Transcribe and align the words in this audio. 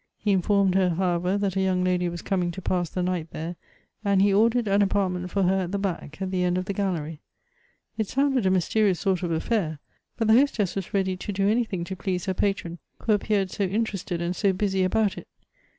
He 0.17 0.31
in 0.31 0.41
formed 0.41 0.73
her, 0.73 0.89
however, 0.89 1.37
that 1.37 1.55
a 1.55 1.61
young 1.61 1.83
lady 1.83 2.09
was 2.09 2.23
coming 2.23 2.49
to 2.53 2.59
pass 2.63 2.89
the 2.89 3.03
night 3.03 3.27
there, 3.29 3.55
and 4.03 4.19
he 4.19 4.33
ordered 4.33 4.67
an 4.67 4.81
apartment 4.81 5.29
for 5.29 5.43
her 5.43 5.59
at 5.59 5.71
the 5.71 5.77
back, 5.77 6.19
at 6.19 6.31
the 6.31 6.43
end 6.43 6.57
of 6.57 6.65
the 6.65 6.73
gallery. 6.73 7.21
It 7.99 8.07
sounded 8.07 8.47
a 8.47 8.49
mysterious 8.49 8.99
sort 8.99 9.21
of 9.21 9.29
affair; 9.29 9.77
but 10.17 10.27
the 10.27 10.33
hostess 10.33 10.75
was 10.75 10.91
ready 10.95 11.15
to 11.17 11.31
do 11.31 11.47
anything 11.47 11.83
to 11.83 11.95
please 11.95 12.25
her 12.25 12.33
patron, 12.33 12.79
who 13.03 13.11
appeared 13.13 13.51
so 13.51 13.63
interested 13.65 14.23
and 14.23 14.35
so 14.35 14.53
busy 14.53 14.81
about 14.83 15.19
it. 15.19 15.27